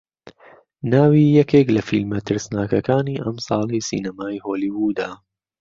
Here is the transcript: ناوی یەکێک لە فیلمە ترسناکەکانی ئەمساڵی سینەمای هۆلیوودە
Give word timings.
ناوی 0.91 1.25
یەکێک 1.39 1.67
لە 1.75 1.81
فیلمە 1.89 2.19
ترسناکەکانی 2.27 3.21
ئەمساڵی 3.23 3.85
سینەمای 3.87 4.43
هۆلیوودە 4.45 5.09